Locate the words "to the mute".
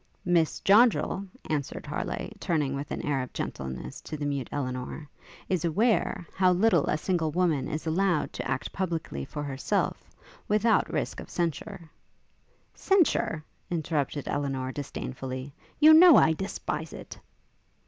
4.01-4.49